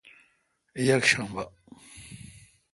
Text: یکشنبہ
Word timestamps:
یکشنبہ 0.87 1.43